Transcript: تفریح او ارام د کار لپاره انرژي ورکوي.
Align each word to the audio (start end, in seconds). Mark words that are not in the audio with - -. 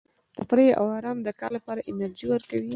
تفریح 0.37 0.71
او 0.79 0.85
ارام 0.97 1.17
د 1.27 1.29
کار 1.39 1.51
لپاره 1.57 1.85
انرژي 1.91 2.25
ورکوي. 2.29 2.69